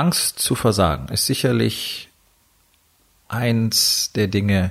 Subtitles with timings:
[0.00, 2.08] Angst zu versagen ist sicherlich
[3.28, 4.70] eins der Dinge,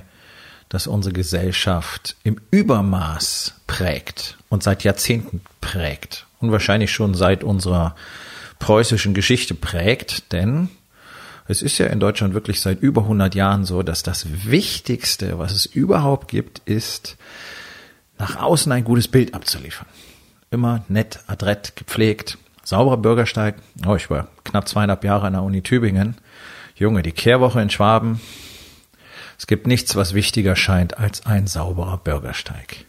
[0.68, 7.94] das unsere Gesellschaft im Übermaß prägt und seit Jahrzehnten prägt und wahrscheinlich schon seit unserer
[8.58, 10.68] preußischen Geschichte prägt, denn
[11.46, 15.52] es ist ja in Deutschland wirklich seit über 100 Jahren so, dass das Wichtigste, was
[15.52, 17.16] es überhaupt gibt, ist,
[18.18, 19.86] nach außen ein gutes Bild abzuliefern.
[20.50, 22.36] Immer nett, adrett, gepflegt,
[22.70, 23.56] sauberer Bürgersteig.
[23.86, 26.16] Oh, ich war knapp zweieinhalb Jahre an der Uni Tübingen.
[26.76, 28.20] Junge, die Kehrwoche in Schwaben.
[29.36, 32.84] Es gibt nichts, was wichtiger scheint als ein sauberer Bürgersteig.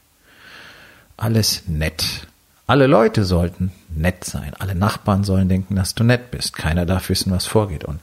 [1.18, 2.28] Alles nett.
[2.68, 4.54] Alle Leute sollten nett sein.
[4.60, 6.56] Alle Nachbarn sollen denken, dass du nett bist.
[6.56, 7.84] Keiner darf wissen, was vorgeht.
[7.84, 8.00] Und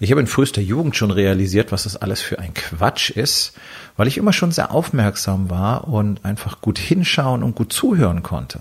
[0.00, 3.52] ich habe in frühester Jugend schon realisiert, was das alles für ein Quatsch ist,
[3.96, 8.60] weil ich immer schon sehr aufmerksam war und einfach gut hinschauen und gut zuhören konnte.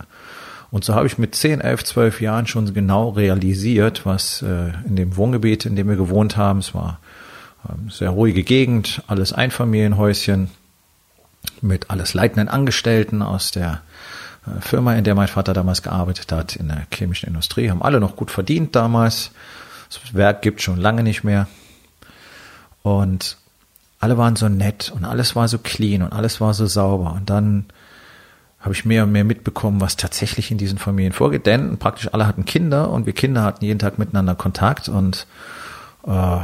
[0.71, 4.95] Und so habe ich mit 10, 11, 12 Jahren schon genau realisiert, was äh, in
[4.95, 6.99] dem Wohngebiet, in dem wir gewohnt haben, es war
[7.67, 10.51] ähm, sehr ruhige Gegend, alles Einfamilienhäuschen
[11.61, 13.81] mit alles leitenden Angestellten aus der
[14.45, 17.99] äh, Firma, in der mein Vater damals gearbeitet hat, in der chemischen Industrie, haben alle
[17.99, 19.31] noch gut verdient damals.
[19.89, 21.47] Das Werk gibt schon lange nicht mehr.
[22.83, 23.37] Und
[23.99, 27.13] alle waren so nett und alles war so clean und alles war so sauber.
[27.13, 27.65] Und dann
[28.59, 31.45] habe ich mehr und mehr mitbekommen, was tatsächlich in diesen Familien vorgeht.
[31.45, 35.27] Denn praktisch alle hatten Kinder und wir Kinder hatten jeden Tag miteinander Kontakt und
[36.05, 36.37] äh,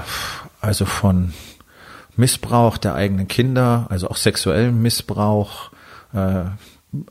[0.62, 1.34] also von
[2.16, 5.72] Missbrauch der eigenen Kinder, also auch sexuellem Missbrauch,
[6.14, 6.46] äh,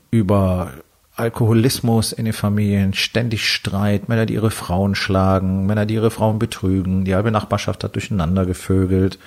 [0.09, 0.71] über
[1.15, 6.39] Alkoholismus in den Familien, ständig Streit, Männer, die ihre Frauen schlagen, Männer, die ihre Frauen
[6.39, 9.19] betrügen, die halbe Nachbarschaft hat durcheinander gevögelt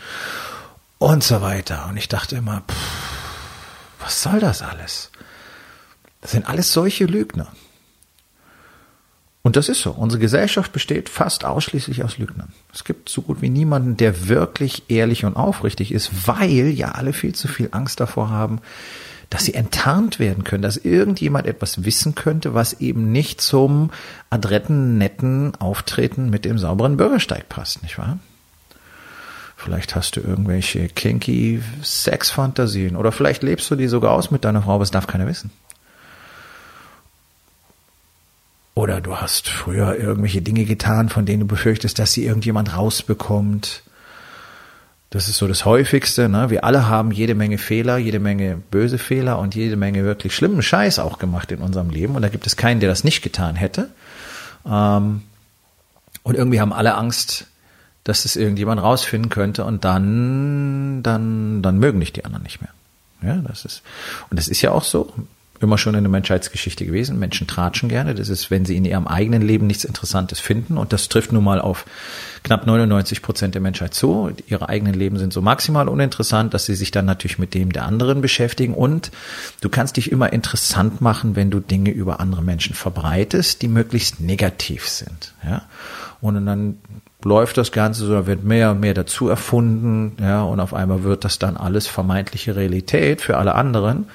[0.98, 1.86] und so weiter.
[1.88, 5.10] Und ich dachte immer, pff, was soll das alles?
[6.20, 7.48] Das sind alles solche Lügner.
[9.42, 9.92] Und das ist so.
[9.92, 12.52] Unsere Gesellschaft besteht fast ausschließlich aus Lügnern.
[12.74, 17.12] Es gibt so gut wie niemanden, der wirklich ehrlich und aufrichtig ist, weil ja alle
[17.12, 18.60] viel zu viel Angst davor haben,
[19.30, 23.90] dass sie enttarnt werden können, dass irgendjemand etwas wissen könnte, was eben nicht zum
[24.30, 28.18] adretten, netten Auftreten mit dem sauberen Bürgersteig passt, nicht wahr?
[29.56, 34.62] Vielleicht hast du irgendwelche kinky Sexfantasien oder vielleicht lebst du die sogar aus mit deiner
[34.62, 35.50] Frau, aber es darf keiner wissen.
[38.78, 43.82] Oder du hast früher irgendwelche Dinge getan, von denen du befürchtest, dass sie irgendjemand rausbekommt.
[45.10, 46.28] Das ist so das Häufigste.
[46.28, 46.48] Ne?
[46.50, 50.62] Wir alle haben jede Menge Fehler, jede Menge böse Fehler und jede Menge wirklich schlimmen
[50.62, 52.14] Scheiß auch gemacht in unserem Leben.
[52.14, 53.90] Und da gibt es keinen, der das nicht getan hätte.
[54.64, 55.22] Ähm,
[56.22, 57.48] und irgendwie haben alle Angst,
[58.04, 62.70] dass es irgendjemand rausfinden könnte und dann, dann, dann mögen dich die anderen nicht mehr.
[63.22, 63.82] Ja, das ist,
[64.30, 65.12] und das ist ja auch so
[65.60, 67.18] immer schon in der Menschheitsgeschichte gewesen.
[67.18, 68.14] Menschen tratschen gerne.
[68.14, 70.78] Das ist, wenn sie in ihrem eigenen Leben nichts Interessantes finden.
[70.78, 71.84] Und das trifft nun mal auf
[72.42, 74.30] knapp 99 Prozent der Menschheit zu.
[74.46, 77.84] Ihre eigenen Leben sind so maximal uninteressant, dass sie sich dann natürlich mit dem der
[77.84, 78.74] anderen beschäftigen.
[78.74, 79.10] Und
[79.60, 84.20] du kannst dich immer interessant machen, wenn du Dinge über andere Menschen verbreitest, die möglichst
[84.20, 85.34] negativ sind.
[85.44, 85.62] Ja?
[86.20, 86.78] Und dann
[87.24, 91.02] läuft das Ganze so, da wird mehr und mehr dazu erfunden, ja, und auf einmal
[91.02, 94.06] wird das dann alles vermeintliche Realität für alle anderen.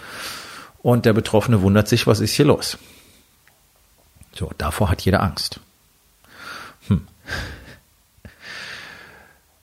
[0.83, 2.77] Und der Betroffene wundert sich, was ist hier los?
[4.35, 5.59] So, davor hat jeder Angst.
[6.88, 7.07] Hm.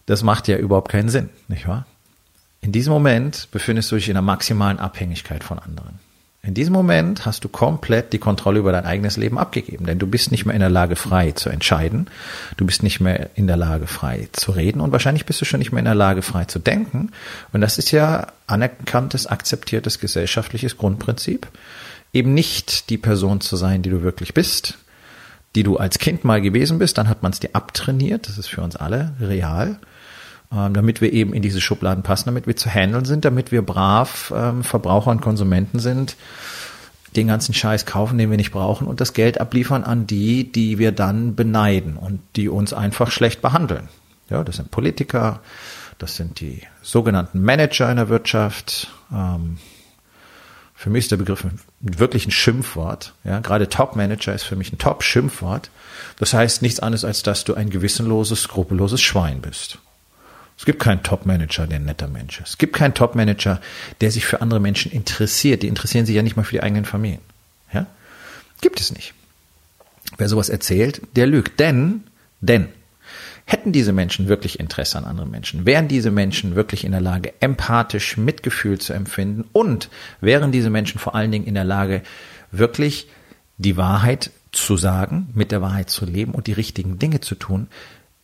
[0.06, 1.86] Das macht ja überhaupt keinen Sinn, nicht wahr?
[2.62, 6.00] In diesem Moment befindest du dich in einer maximalen Abhängigkeit von anderen.
[6.43, 10.07] In diesem Moment hast du komplett die Kontrolle über dein eigenes Leben abgegeben, denn du
[10.07, 12.07] bist nicht mehr in der Lage, frei zu entscheiden.
[12.57, 15.59] Du bist nicht mehr in der Lage, frei zu reden und wahrscheinlich bist du schon
[15.59, 17.13] nicht mehr in der Lage, frei zu denken.
[17.53, 21.47] Und das ist ja anerkanntes, akzeptiertes gesellschaftliches Grundprinzip,
[22.15, 24.78] eben nicht die Person zu sein, die du wirklich bist,
[25.54, 28.48] die du als Kind mal gewesen bist, dann hat man es dir abtrainiert, das ist
[28.48, 29.78] für uns alle real
[30.52, 33.62] ähm, damit wir eben in diese Schubladen passen, damit wir zu handeln sind, damit wir
[33.62, 36.16] brav ähm, Verbraucher und Konsumenten sind,
[37.16, 40.78] den ganzen Scheiß kaufen, den wir nicht brauchen und das Geld abliefern an die, die
[40.78, 43.88] wir dann beneiden und die uns einfach schlecht behandeln.
[44.28, 45.41] Ja, das sind Politiker,
[45.98, 49.58] das sind die sogenannten Manager in der Wirtschaft, ähm,
[50.80, 51.44] Für mich ist der Begriff
[51.80, 53.12] wirklich ein Schimpfwort.
[53.22, 55.70] Ja, gerade Top-Manager ist für mich ein Top-Schimpfwort.
[56.18, 59.78] Das heißt nichts anderes, als dass du ein gewissenloses, skrupelloses Schwein bist.
[60.60, 62.48] Es gibt keinen Top-Manager, der ein netter Mensch ist.
[62.51, 63.62] Es gibt keinen Top-Manager,
[64.03, 65.62] der sich für andere Menschen interessiert.
[65.62, 67.22] Die interessieren sich ja nicht mal für die eigenen Familien.
[67.72, 67.86] Ja?
[68.60, 69.15] Gibt es nicht.
[70.18, 71.60] Wer sowas erzählt, der lügt.
[71.60, 72.04] Denn,
[72.42, 72.68] denn,
[73.47, 75.65] Hätten diese Menschen wirklich Interesse an anderen Menschen?
[75.65, 79.47] Wären diese Menschen wirklich in der Lage, empathisch Mitgefühl zu empfinden?
[79.53, 79.89] Und
[80.21, 82.03] wären diese Menschen vor allen Dingen in der Lage,
[82.53, 83.09] wirklich
[83.57, 87.66] die Wahrheit zu sagen, mit der Wahrheit zu leben und die richtigen Dinge zu tun?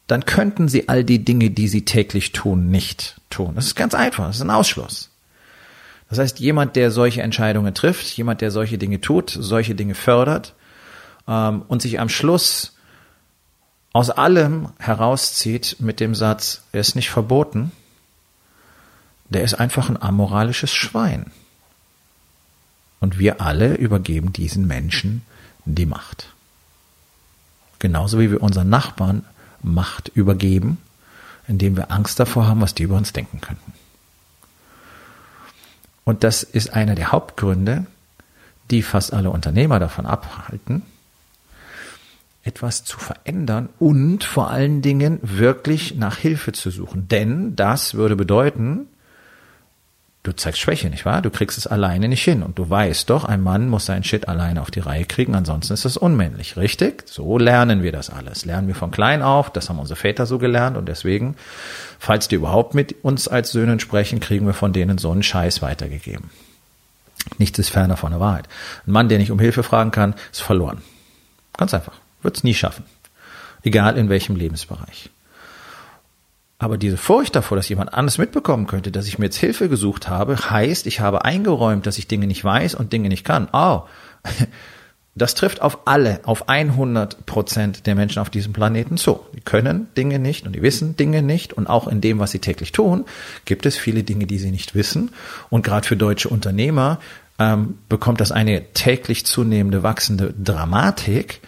[0.06, 3.54] Dann könnten sie all die Dinge, die sie täglich tun, nicht tun.
[3.56, 4.26] Das ist ganz einfach.
[4.26, 5.10] Das ist ein Ausschluss.
[6.08, 10.54] Das heißt, jemand, der solche Entscheidungen trifft, jemand, der solche Dinge tut, solche Dinge fördert
[11.26, 12.76] ähm, und sich am Schluss
[13.92, 17.72] aus allem herauszieht mit dem Satz, er ist nicht verboten,
[19.30, 21.32] der ist einfach ein amoralisches Schwein.
[23.00, 25.22] Und wir alle übergeben diesen Menschen
[25.64, 26.32] die Macht.
[27.78, 29.24] Genauso wie wir unseren Nachbarn
[29.66, 30.78] Macht übergeben,
[31.48, 33.72] indem wir Angst davor haben, was die über uns denken könnten.
[36.04, 37.86] Und das ist einer der Hauptgründe,
[38.70, 40.82] die fast alle Unternehmer davon abhalten,
[42.44, 47.08] etwas zu verändern und vor allen Dingen wirklich nach Hilfe zu suchen.
[47.08, 48.88] Denn das würde bedeuten,
[50.26, 51.22] du zeigst Schwäche, nicht wahr?
[51.22, 52.42] Du kriegst es alleine nicht hin.
[52.42, 55.72] Und du weißt doch, ein Mann muss seinen Shit alleine auf die Reihe kriegen, ansonsten
[55.72, 57.04] ist das unmännlich, richtig?
[57.06, 58.44] So lernen wir das alles.
[58.44, 61.36] Lernen wir von klein auf, das haben unsere Väter so gelernt und deswegen,
[61.98, 65.62] falls die überhaupt mit uns als Söhnen sprechen, kriegen wir von denen so einen Scheiß
[65.62, 66.30] weitergegeben.
[67.38, 68.48] Nichts ist ferner von der Wahrheit.
[68.86, 70.82] Ein Mann, der nicht um Hilfe fragen kann, ist verloren.
[71.56, 71.94] Ganz einfach.
[72.22, 72.84] Wird es nie schaffen.
[73.62, 75.10] Egal in welchem Lebensbereich.
[76.58, 80.08] Aber diese Furcht davor, dass jemand anders mitbekommen könnte, dass ich mir jetzt Hilfe gesucht
[80.08, 83.48] habe, heißt, ich habe eingeräumt, dass ich Dinge nicht weiß und Dinge nicht kann.
[83.52, 83.82] Oh,
[85.14, 89.20] das trifft auf alle, auf 100 Prozent der Menschen auf diesem Planeten zu.
[89.34, 92.38] Die können Dinge nicht und die wissen Dinge nicht und auch in dem, was sie
[92.38, 93.04] täglich tun,
[93.44, 95.10] gibt es viele Dinge, die sie nicht wissen.
[95.50, 97.00] Und gerade für deutsche Unternehmer
[97.38, 101.40] ähm, bekommt das eine täglich zunehmende, wachsende Dramatik,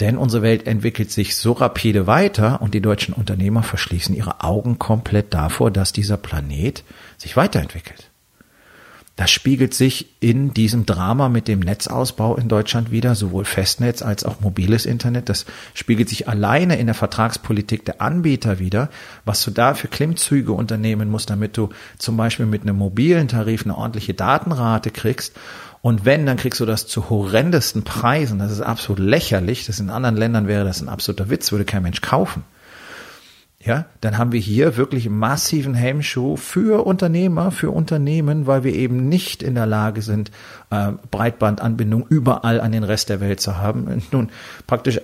[0.00, 4.78] denn unsere Welt entwickelt sich so rapide weiter und die deutschen Unternehmer verschließen ihre Augen
[4.78, 6.82] komplett davor, dass dieser Planet
[7.18, 8.10] sich weiterentwickelt.
[9.20, 14.24] Das spiegelt sich in diesem Drama mit dem Netzausbau in Deutschland wieder, sowohl Festnetz als
[14.24, 15.28] auch mobiles Internet.
[15.28, 15.44] Das
[15.74, 18.88] spiegelt sich alleine in der Vertragspolitik der Anbieter wieder,
[19.26, 21.68] was du da für Klimmzüge unternehmen musst, damit du
[21.98, 25.36] zum Beispiel mit einem mobilen Tarif eine ordentliche Datenrate kriegst
[25.82, 28.38] und wenn, dann kriegst du das zu horrendesten Preisen.
[28.38, 29.66] Das ist absolut lächerlich.
[29.66, 32.44] Das in anderen Ländern wäre das ein absoluter Witz, würde kein Mensch kaufen.
[33.62, 39.08] Ja, dann haben wir hier wirklich massiven Hemmschuh für Unternehmer, für Unternehmen, weil wir eben
[39.08, 40.30] nicht in der Lage sind,
[40.70, 44.02] äh, Breitbandanbindung überall an den Rest der Welt zu haben.
[44.12, 44.30] Nun,
[44.66, 45.00] praktisch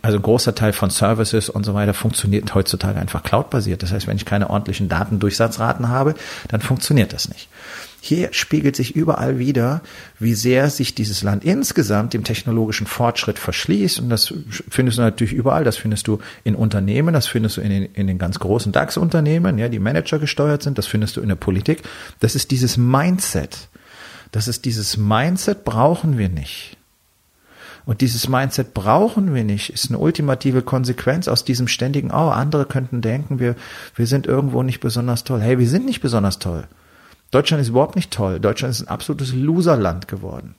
[0.00, 3.82] also ein großer Teil von Services und so weiter funktioniert heutzutage einfach cloudbasiert.
[3.82, 6.14] Das heißt, wenn ich keine ordentlichen Datendurchsatzraten habe,
[6.48, 7.48] dann funktioniert das nicht.
[8.08, 9.82] Hier spiegelt sich überall wieder,
[10.18, 14.00] wie sehr sich dieses Land insgesamt dem technologischen Fortschritt verschließt.
[14.00, 14.32] Und das
[14.70, 15.62] findest du natürlich überall.
[15.62, 19.58] Das findest du in Unternehmen, das findest du in den, in den ganz großen DAX-Unternehmen,
[19.58, 20.78] ja, die Manager gesteuert sind.
[20.78, 21.82] Das findest du in der Politik.
[22.20, 23.68] Das ist dieses Mindset.
[24.32, 26.78] Das ist dieses Mindset brauchen wir nicht.
[27.84, 32.64] Und dieses Mindset brauchen wir nicht, ist eine ultimative Konsequenz aus diesem ständigen, oh, andere
[32.64, 33.54] könnten denken, wir,
[33.96, 35.42] wir sind irgendwo nicht besonders toll.
[35.42, 36.68] Hey, wir sind nicht besonders toll.
[37.30, 38.40] Deutschland ist überhaupt nicht toll.
[38.40, 40.54] Deutschland ist ein absolutes Loserland geworden.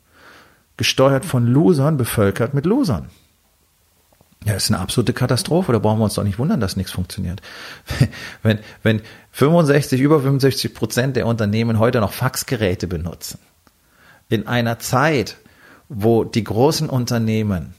[0.77, 3.09] Gesteuert von Losern, bevölkert mit Losern.
[4.45, 5.73] Ja, das ist eine absolute Katastrophe.
[5.73, 7.41] Da brauchen wir uns doch nicht wundern, dass nichts funktioniert.
[8.43, 13.39] Wenn, wenn 65, über 65 Prozent der Unternehmen heute noch Faxgeräte benutzen,
[14.29, 15.37] in einer Zeit,
[15.89, 17.73] wo die großen Unternehmen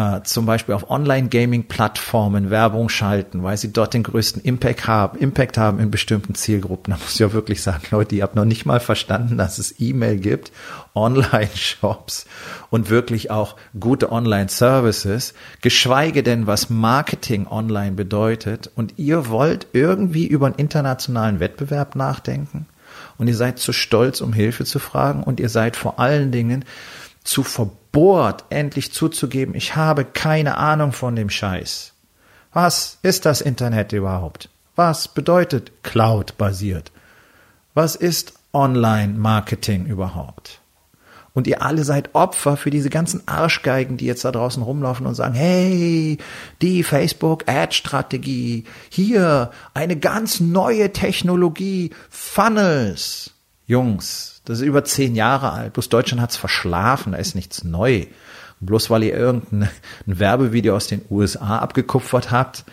[0.00, 5.58] äh, zum Beispiel auf Online-Gaming-Plattformen Werbung schalten, weil sie dort den größten Impact haben, Impact
[5.58, 6.94] haben in bestimmten Zielgruppen.
[7.00, 9.74] Da muss ich ja wirklich sagen, Leute, ihr habt noch nicht mal verstanden, dass es
[9.78, 10.52] E-Mail gibt,
[10.94, 12.26] Online-Shops
[12.70, 18.70] und wirklich auch gute Online-Services, geschweige denn, was Marketing online bedeutet.
[18.74, 22.66] Und ihr wollt irgendwie über einen internationalen Wettbewerb nachdenken?
[23.18, 26.64] Und ihr seid zu stolz, um Hilfe zu fragen und ihr seid vor allen Dingen
[27.22, 27.42] zu
[27.92, 31.92] verbohrt, endlich zuzugeben, ich habe keine Ahnung von dem Scheiß.
[32.52, 34.48] Was ist das Internet überhaupt?
[34.76, 36.92] Was bedeutet Cloud-basiert?
[37.74, 40.60] Was ist Online-Marketing überhaupt?
[41.32, 45.14] Und ihr alle seid Opfer für diese ganzen Arschgeigen, die jetzt da draußen rumlaufen und
[45.14, 46.18] sagen, hey,
[46.60, 53.30] die Facebook-Ad-Strategie, hier eine ganz neue Technologie, Funnels.
[53.66, 55.74] Jungs, Das ist über zehn Jahre alt.
[55.74, 58.06] Bloß Deutschland hat's verschlafen, da ist nichts neu.
[58.58, 59.70] bloß weil ihr irgendein
[60.06, 62.64] Werbevideo aus den USA abgekupfert habt,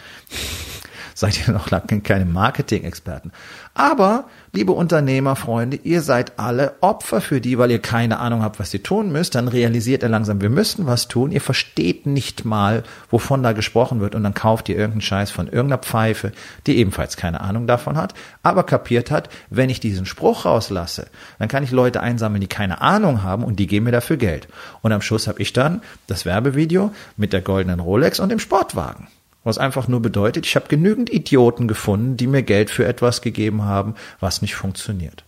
[1.13, 3.31] seid ihr noch lange keine Marketing-Experten.
[3.75, 8.73] Aber, liebe Unternehmerfreunde, ihr seid alle Opfer für die, weil ihr keine Ahnung habt, was
[8.73, 9.35] ihr tun müsst.
[9.35, 11.31] Dann realisiert ihr langsam, wir müssen was tun.
[11.31, 15.47] Ihr versteht nicht mal, wovon da gesprochen wird und dann kauft ihr irgendeinen Scheiß von
[15.47, 16.31] irgendeiner Pfeife,
[16.65, 18.13] die ebenfalls keine Ahnung davon hat,
[18.43, 21.07] aber kapiert hat, wenn ich diesen Spruch rauslasse,
[21.39, 24.47] dann kann ich Leute einsammeln, die keine Ahnung haben und die geben mir dafür Geld.
[24.81, 29.07] Und am Schluss habe ich dann das Werbevideo mit der goldenen Rolex und dem Sportwagen.
[29.47, 33.63] Was einfach nur bedeutet, ich habe genügend Idioten gefunden, die mir Geld für etwas gegeben
[33.63, 35.23] haben, was nicht funktioniert.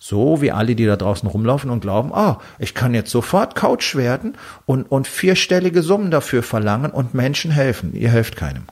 [0.00, 3.96] So wie alle, die da draußen rumlaufen und glauben, ah, ich kann jetzt sofort Couch
[3.96, 7.94] werden und, und vierstellige Summen dafür verlangen und Menschen helfen.
[7.94, 8.62] Ihr helft keinem.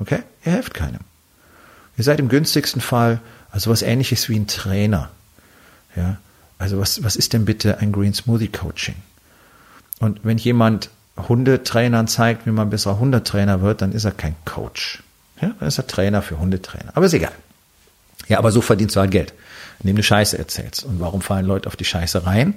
[0.00, 0.24] Okay?
[0.44, 1.02] Ihr helft keinem.
[1.96, 3.20] Ihr seid im günstigsten Fall
[3.52, 5.10] also was ähnliches wie ein Trainer.
[5.94, 6.16] Ja?
[6.58, 8.96] Also was, was ist denn bitte ein Green Smoothie Coaching?
[10.00, 15.02] Und wenn jemand Hundetrainern zeigt, wie man besser Hundetrainer wird, dann ist er kein Coach.
[15.40, 16.92] Ja, dann ist er Trainer für Hundetrainer.
[16.94, 17.32] Aber ist egal.
[18.28, 19.34] Ja, aber so verdienst du halt Geld,
[19.80, 20.84] indem du Scheiße erzählst.
[20.84, 22.54] Und warum fallen Leute auf die Scheiße rein?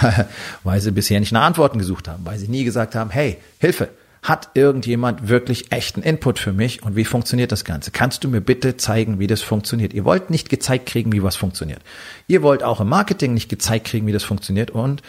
[0.64, 3.88] weil sie bisher nicht nach Antworten gesucht haben, weil sie nie gesagt haben, hey, Hilfe,
[4.22, 7.90] hat irgendjemand wirklich echten Input für mich und wie funktioniert das Ganze?
[7.90, 9.92] Kannst du mir bitte zeigen, wie das funktioniert?
[9.92, 11.80] Ihr wollt nicht gezeigt kriegen, wie was funktioniert.
[12.28, 15.02] Ihr wollt auch im Marketing nicht gezeigt kriegen, wie das funktioniert und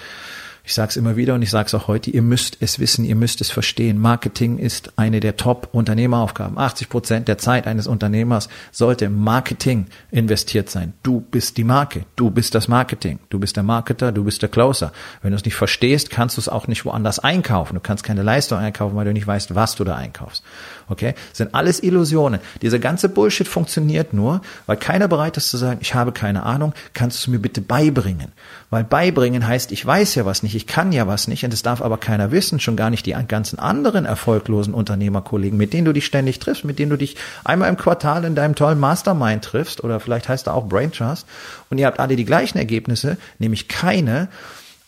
[0.65, 3.03] ich sage es immer wieder und ich sage es auch heute, ihr müsst es wissen,
[3.03, 3.97] ihr müsst es verstehen.
[3.97, 6.57] Marketing ist eine der Top-Unternehmeraufgaben.
[6.57, 10.93] 80 Prozent der Zeit eines Unternehmers sollte im Marketing investiert sein.
[11.03, 14.47] Du bist die Marke, du bist das Marketing, du bist der Marketer, du bist der
[14.47, 14.93] Closer.
[15.21, 17.75] Wenn du es nicht verstehst, kannst du es auch nicht woanders einkaufen.
[17.75, 20.43] Du kannst keine Leistung einkaufen, weil du nicht weißt, was du da einkaufst.
[20.87, 21.13] Okay?
[21.31, 22.39] Das sind alles Illusionen.
[22.61, 26.73] Dieser ganze Bullshit funktioniert nur, weil keiner bereit ist zu sagen, ich habe keine Ahnung,
[26.93, 28.31] kannst du es mir bitte beibringen?
[28.69, 31.61] Weil beibringen heißt, ich weiß ja was nicht, ich kann ja was nicht und es
[31.61, 35.93] darf aber keiner wissen, schon gar nicht die ganzen anderen erfolglosen Unternehmerkollegen, mit denen du
[35.93, 39.83] dich ständig triffst, mit denen du dich einmal im Quartal in deinem tollen Mastermind triffst
[39.83, 41.27] oder vielleicht heißt er auch Brain Trust
[41.69, 44.29] und ihr habt alle die gleichen Ergebnisse, nämlich keine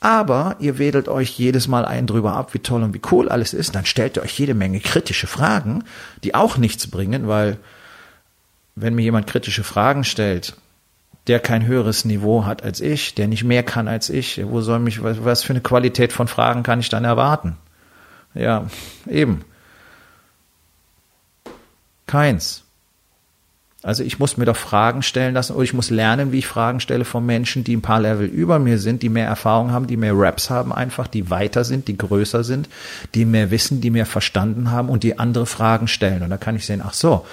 [0.06, 3.56] aber ihr wedelt euch jedes Mal einen drüber ab, wie toll und wie cool alles
[3.56, 5.84] ist, dann stellt ihr euch jede Menge kritische Fragen,
[6.24, 7.58] die auch nichts bringen, weil
[8.76, 10.58] wenn mir jemand kritische Fragen stellt,
[11.28, 14.80] der kein höheres Niveau hat als ich, der nicht mehr kann als ich, wo soll
[14.80, 17.58] mich, was, für eine Qualität von Fragen kann ich dann erwarten?
[18.34, 18.66] Ja,
[19.08, 19.44] eben.
[22.06, 22.66] Keins.
[23.86, 26.80] Also ich muss mir doch Fragen stellen lassen oder ich muss lernen, wie ich Fragen
[26.80, 29.96] stelle von Menschen, die ein paar Level über mir sind, die mehr Erfahrung haben, die
[29.96, 32.68] mehr Raps haben einfach, die weiter sind, die größer sind,
[33.14, 36.24] die mehr wissen, die mehr verstanden haben und die andere Fragen stellen.
[36.24, 37.28] Und da kann ich sehen, ach so,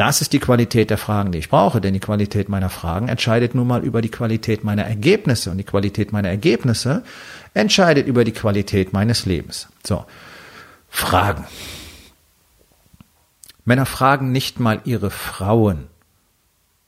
[0.00, 3.54] das ist die Qualität der Fragen, die ich brauche, denn die Qualität meiner Fragen entscheidet
[3.54, 7.04] nun mal über die Qualität meiner Ergebnisse und die Qualität meiner Ergebnisse
[7.52, 9.68] entscheidet über die Qualität meines Lebens.
[9.84, 10.06] So,
[10.88, 11.44] Fragen.
[13.66, 15.88] Männer fragen nicht mal ihre Frauen,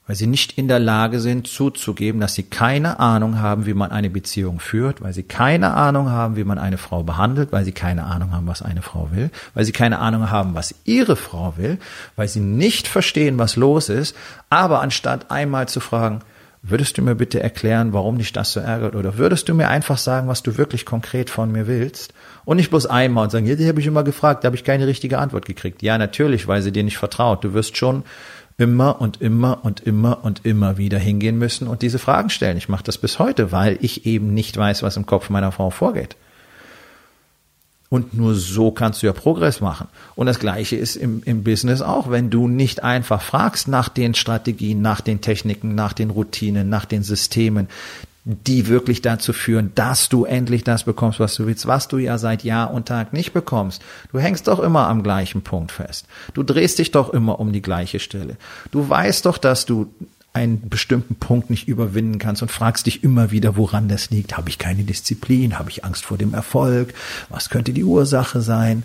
[0.06, 3.92] weil sie nicht in der Lage sind zuzugeben, dass sie keine Ahnung haben, wie man
[3.92, 7.72] eine Beziehung führt, weil sie keine Ahnung haben, wie man eine Frau behandelt, weil sie
[7.72, 11.54] keine Ahnung haben, was eine Frau will, weil sie keine Ahnung haben, was ihre Frau
[11.56, 11.78] will,
[12.16, 14.16] weil sie nicht verstehen, was los ist,
[14.50, 16.20] aber anstatt einmal zu fragen,
[16.62, 19.98] würdest du mir bitte erklären, warum dich das so ärgert, oder würdest du mir einfach
[19.98, 22.12] sagen, was du wirklich konkret von mir willst,
[22.44, 24.64] und nicht bloß einmal und sagen, ja, die habe ich immer gefragt, da habe ich
[24.64, 25.82] keine richtige Antwort gekriegt.
[25.82, 27.44] Ja, natürlich, weil sie dir nicht vertraut.
[27.44, 28.02] Du wirst schon
[28.62, 32.56] immer und immer und immer und immer wieder hingehen müssen und diese Fragen stellen.
[32.56, 35.70] Ich mache das bis heute, weil ich eben nicht weiß, was im Kopf meiner Frau
[35.70, 36.14] vorgeht.
[37.88, 39.88] Und nur so kannst du ja Progress machen.
[40.14, 42.08] Und das Gleiche ist im, im Business auch.
[42.08, 46.84] Wenn du nicht einfach fragst nach den Strategien, nach den Techniken, nach den Routinen, nach
[46.84, 47.68] den Systemen,
[48.24, 52.18] die wirklich dazu führen, dass du endlich das bekommst, was du willst, was du ja
[52.18, 53.82] seit Jahr und Tag nicht bekommst.
[54.12, 56.06] Du hängst doch immer am gleichen Punkt fest.
[56.32, 58.36] Du drehst dich doch immer um die gleiche Stelle.
[58.70, 59.92] Du weißt doch, dass du
[60.34, 64.36] einen bestimmten Punkt nicht überwinden kannst und fragst dich immer wieder, woran das liegt.
[64.36, 65.58] Habe ich keine Disziplin?
[65.58, 66.94] Habe ich Angst vor dem Erfolg?
[67.28, 68.84] Was könnte die Ursache sein?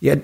[0.00, 0.16] Ja,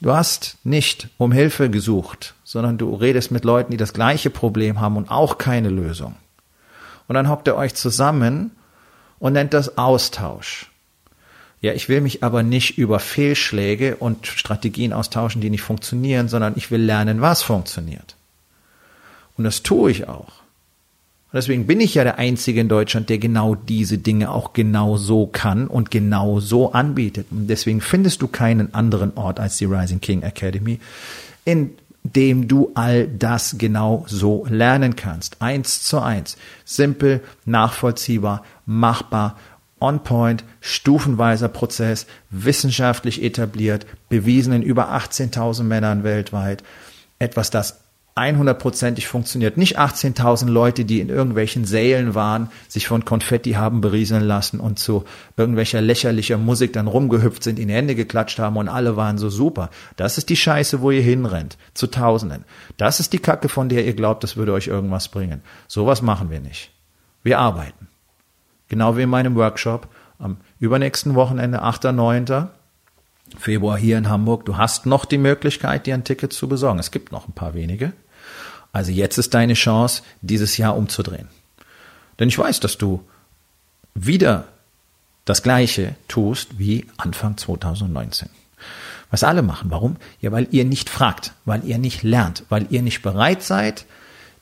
[0.00, 4.80] du hast nicht um Hilfe gesucht, sondern du redest mit Leuten, die das gleiche Problem
[4.80, 6.16] haben und auch keine Lösung.
[7.12, 8.52] Und dann hockt ihr euch zusammen
[9.18, 10.70] und nennt das Austausch.
[11.60, 16.54] Ja, ich will mich aber nicht über Fehlschläge und Strategien austauschen, die nicht funktionieren, sondern
[16.56, 18.16] ich will lernen, was funktioniert.
[19.36, 20.28] Und das tue ich auch.
[20.28, 24.96] Und deswegen bin ich ja der Einzige in Deutschland, der genau diese Dinge auch genau
[24.96, 27.26] so kann und genau so anbietet.
[27.30, 30.80] Und deswegen findest du keinen anderen Ort als die Rising King Academy,
[31.44, 31.72] in
[32.04, 35.40] dem du all das genau so lernen kannst.
[35.40, 36.36] Eins zu eins.
[36.64, 39.36] Simpel, nachvollziehbar, machbar,
[39.80, 46.62] on point, stufenweiser Prozess, wissenschaftlich etabliert, bewiesen in über 18.000 Männern weltweit.
[47.18, 47.80] Etwas, das
[48.14, 49.56] 100%ig funktioniert.
[49.56, 54.78] Nicht 18.000 Leute, die in irgendwelchen Sälen waren, sich von Konfetti haben berieseln lassen und
[54.78, 55.04] zu
[55.36, 59.30] irgendwelcher lächerlicher Musik dann rumgehüpft sind, in die Hände geklatscht haben und alle waren so
[59.30, 59.70] super.
[59.96, 61.56] Das ist die Scheiße, wo ihr hinrennt.
[61.72, 62.44] Zu Tausenden.
[62.76, 65.42] Das ist die Kacke, von der ihr glaubt, das würde euch irgendwas bringen.
[65.66, 66.70] Sowas machen wir nicht.
[67.22, 67.88] Wir arbeiten.
[68.68, 69.88] Genau wie in meinem Workshop
[70.18, 71.84] am übernächsten Wochenende, 8.
[71.84, 72.48] 9.
[73.38, 74.44] Februar hier in Hamburg.
[74.44, 76.78] Du hast noch die Möglichkeit, dir ein Ticket zu besorgen.
[76.78, 77.92] Es gibt noch ein paar wenige.
[78.72, 81.28] Also jetzt ist deine Chance, dieses Jahr umzudrehen.
[82.18, 83.02] Denn ich weiß, dass du
[83.94, 84.44] wieder
[85.24, 88.28] das Gleiche tust wie Anfang 2019.
[89.10, 89.70] Was alle machen.
[89.70, 89.96] Warum?
[90.20, 93.84] Ja, weil ihr nicht fragt, weil ihr nicht lernt, weil ihr nicht bereit seid,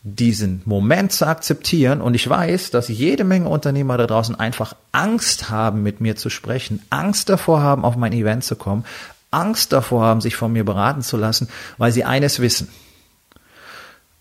[0.02, 2.00] diesen Moment zu akzeptieren.
[2.00, 6.30] Und ich weiß, dass jede Menge Unternehmer da draußen einfach Angst haben, mit mir zu
[6.30, 8.84] sprechen, Angst davor haben, auf mein Event zu kommen,
[9.30, 12.68] Angst davor haben, sich von mir beraten zu lassen, weil sie eines wissen.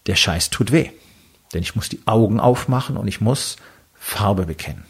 [0.09, 0.89] Der Scheiß tut weh.
[1.53, 3.57] Denn ich muss die Augen aufmachen und ich muss
[3.93, 4.83] Farbe bekennen.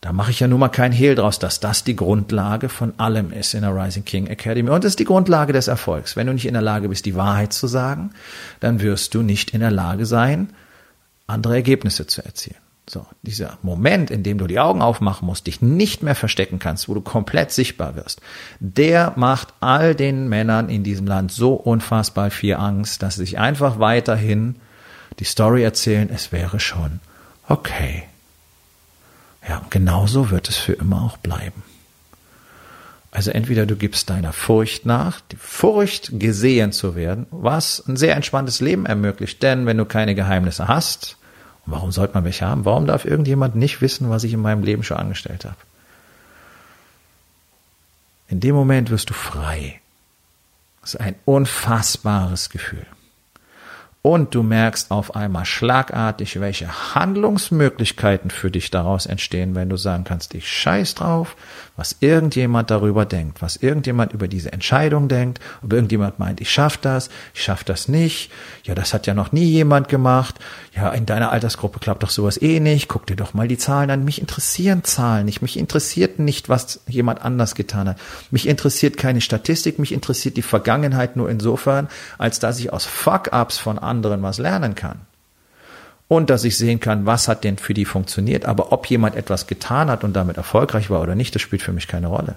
[0.00, 3.30] Da mache ich ja nun mal kein Hehl draus, dass das die Grundlage von allem
[3.30, 4.70] ist in der Rising King Academy.
[4.70, 6.16] Und das ist die Grundlage des Erfolgs.
[6.16, 8.12] Wenn du nicht in der Lage bist, die Wahrheit zu sagen,
[8.60, 10.48] dann wirst du nicht in der Lage sein,
[11.26, 12.65] andere Ergebnisse zu erzielen.
[12.88, 16.88] So, dieser Moment, in dem du die Augen aufmachen musst, dich nicht mehr verstecken kannst,
[16.88, 18.20] wo du komplett sichtbar wirst,
[18.60, 23.38] der macht all den Männern in diesem Land so unfassbar viel Angst, dass sie sich
[23.38, 24.56] einfach weiterhin
[25.18, 27.00] die Story erzählen, es wäre schon
[27.48, 28.04] okay.
[29.48, 31.62] Ja, und genauso wird es für immer auch bleiben.
[33.10, 38.14] Also entweder du gibst deiner Furcht nach, die Furcht gesehen zu werden, was ein sehr
[38.14, 41.16] entspanntes Leben ermöglicht, denn wenn du keine Geheimnisse hast,
[41.66, 42.64] warum sollte man welche haben?
[42.64, 45.56] Warum darf irgendjemand nicht wissen, was ich in meinem Leben schon angestellt habe?
[48.28, 49.80] In dem Moment wirst du frei.
[50.80, 52.86] Das ist ein unfassbares Gefühl.
[54.02, 60.04] Und du merkst auf einmal schlagartig, welche Handlungsmöglichkeiten für dich daraus entstehen, wenn du sagen
[60.04, 61.34] kannst, ich scheiß drauf,
[61.76, 66.76] was irgendjemand darüber denkt, was irgendjemand über diese Entscheidung denkt, ob irgendjemand meint, ich schaff
[66.76, 68.30] das, ich schaff das nicht,
[68.64, 70.36] ja, das hat ja noch nie jemand gemacht,
[70.74, 73.90] ja, in deiner Altersgruppe klappt doch sowas eh nicht, guck dir doch mal die Zahlen
[73.90, 77.98] an, mich interessieren Zahlen nicht, mich interessiert nicht, was jemand anders getan hat,
[78.30, 83.58] mich interessiert keine Statistik, mich interessiert die Vergangenheit nur insofern, als dass ich aus Fuck-Ups
[83.58, 85.00] von anderen anderen was lernen kann.
[86.08, 88.44] Und dass ich sehen kann, was hat denn für die funktioniert.
[88.44, 91.72] Aber ob jemand etwas getan hat und damit erfolgreich war oder nicht, das spielt für
[91.72, 92.36] mich keine Rolle.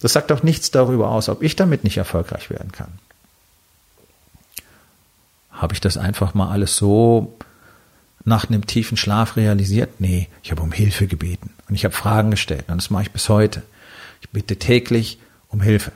[0.00, 2.88] Das sagt doch nichts darüber aus, ob ich damit nicht erfolgreich werden kann.
[5.50, 7.36] Habe ich das einfach mal alles so
[8.24, 10.00] nach einem tiefen Schlaf realisiert?
[10.00, 13.12] Nee, ich habe um Hilfe gebeten und ich habe Fragen gestellt und das mache ich
[13.12, 13.62] bis heute.
[14.22, 15.92] Ich bitte täglich um Hilfe.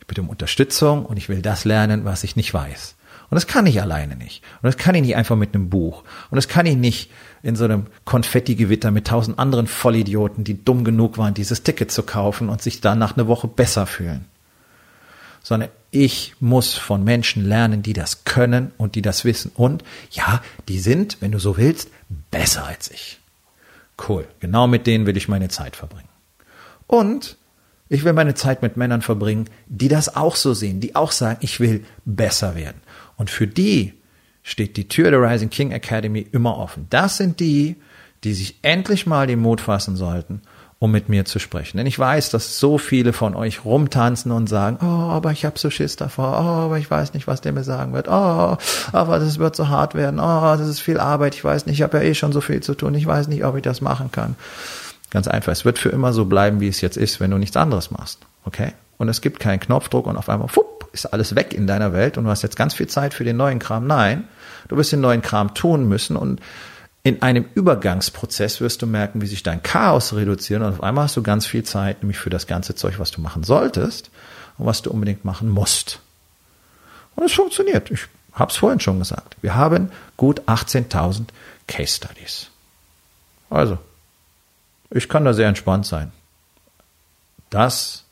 [0.00, 2.94] Ich bitte um Unterstützung und ich will das lernen, was ich nicht weiß.
[3.30, 4.42] Und das kann ich alleine nicht.
[4.60, 6.02] Und das kann ich nicht einfach mit einem Buch.
[6.30, 7.10] Und das kann ich nicht
[7.42, 12.02] in so einem Konfettigewitter mit tausend anderen Vollidioten, die dumm genug waren, dieses Ticket zu
[12.02, 14.24] kaufen und sich dann nach einer Woche besser fühlen.
[15.42, 19.52] Sondern ich muss von Menschen lernen, die das können und die das wissen.
[19.54, 21.88] Und ja, die sind, wenn du so willst,
[22.32, 23.20] besser als ich.
[24.08, 24.26] Cool.
[24.40, 26.08] Genau mit denen will ich meine Zeit verbringen.
[26.88, 27.36] Und
[27.88, 31.38] ich will meine Zeit mit Männern verbringen, die das auch so sehen, die auch sagen,
[31.42, 32.80] ich will besser werden.
[33.20, 33.92] Und für die
[34.42, 36.86] steht die Tür der Rising King Academy immer offen.
[36.88, 37.76] Das sind die,
[38.24, 40.40] die sich endlich mal den Mut fassen sollten,
[40.78, 41.76] um mit mir zu sprechen.
[41.76, 45.58] Denn ich weiß, dass so viele von euch rumtanzen und sagen, oh, aber ich habe
[45.58, 48.56] so Schiss davor, oh, aber ich weiß nicht, was der mir sagen wird, oh,
[48.92, 51.82] aber das wird so hart werden, oh, das ist viel Arbeit, ich weiß nicht, ich
[51.82, 54.10] habe ja eh schon so viel zu tun, ich weiß nicht, ob ich das machen
[54.10, 54.34] kann.
[55.10, 57.58] Ganz einfach, es wird für immer so bleiben, wie es jetzt ist, wenn du nichts
[57.58, 58.20] anderes machst.
[58.46, 58.72] Okay?
[58.96, 62.18] Und es gibt keinen Knopfdruck und auf einmal, fupp, ist alles weg in deiner Welt
[62.18, 63.86] und du hast jetzt ganz viel Zeit für den neuen Kram.
[63.86, 64.28] Nein,
[64.68, 66.40] du wirst den neuen Kram tun müssen und
[67.02, 71.16] in einem Übergangsprozess wirst du merken, wie sich dein Chaos reduziert und auf einmal hast
[71.16, 74.10] du ganz viel Zeit, nämlich für das ganze Zeug, was du machen solltest
[74.58, 76.00] und was du unbedingt machen musst.
[77.16, 77.90] Und es funktioniert.
[77.90, 78.00] Ich
[78.32, 79.36] habe es vorhin schon gesagt.
[79.40, 81.24] Wir haben gut 18.000
[81.66, 82.48] Case Studies.
[83.48, 83.78] Also,
[84.90, 86.12] ich kann da sehr entspannt sein.
[87.48, 88.04] Das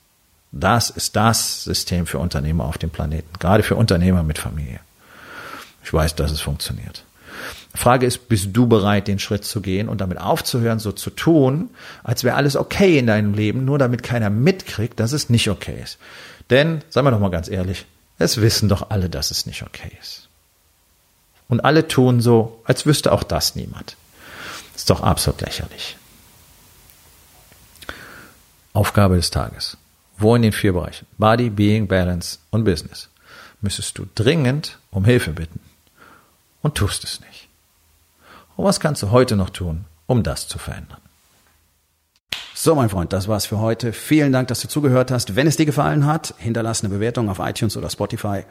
[0.53, 4.81] das ist das System für Unternehmer auf dem Planeten, gerade für Unternehmer mit Familie.
[5.85, 7.05] Ich weiß, dass es funktioniert.
[7.75, 11.71] Frage ist, bist du bereit, den Schritt zu gehen und damit aufzuhören, so zu tun,
[12.03, 15.79] als wäre alles okay in deinem Leben, nur damit keiner mitkriegt, dass es nicht okay
[15.83, 15.99] ist.
[16.51, 17.87] Denn, sagen wir doch mal ganz ehrlich,
[18.19, 20.29] Es wissen doch alle, dass es nicht okay ist.
[21.49, 23.97] Und alle tun so, als wüsste auch das niemand.
[24.75, 25.97] Ist doch absolut lächerlich.
[28.73, 29.78] Aufgabe des Tages.
[30.19, 33.09] Wo in den vier Bereichen Body, Being, Balance und Business
[33.61, 35.61] müsstest du dringend um Hilfe bitten
[36.63, 37.49] und tust es nicht.
[38.57, 41.01] Und was kannst du heute noch tun, um das zu verändern?
[42.55, 43.93] So, mein Freund, das war's für heute.
[43.93, 45.37] Vielen Dank, dass du zugehört hast.
[45.37, 48.43] Wenn es dir gefallen hat, hinterlass eine Bewertung auf iTunes oder Spotify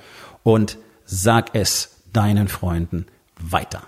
[0.44, 3.06] und sag es deinen Freunden
[3.38, 3.84] weiter.